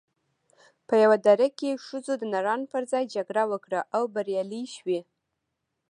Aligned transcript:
په 0.87 0.93
یوه 1.03 1.17
دره 1.25 1.47
کې 1.57 1.81
ښځو 1.85 2.13
د 2.17 2.23
نرانو 2.33 2.65
پر 2.73 2.83
ځای 2.91 3.03
جګړه 3.15 3.43
وکړه 3.51 3.79
او 3.95 4.03
بریالۍ 4.15 4.63
شوې 4.75 4.99